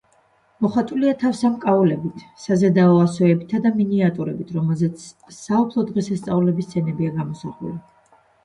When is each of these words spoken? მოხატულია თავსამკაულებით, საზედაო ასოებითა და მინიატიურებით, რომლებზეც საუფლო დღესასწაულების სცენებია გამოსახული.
მოხატულია 0.65 1.11
თავსამკაულებით, 1.23 2.23
საზედაო 2.45 2.95
ასოებითა 3.01 3.61
და 3.67 3.73
მინიატიურებით, 3.75 4.55
რომლებზეც 4.57 5.07
საუფლო 5.39 5.87
დღესასწაულების 5.93 6.71
სცენებია 6.71 7.15
გამოსახული. 7.21 7.79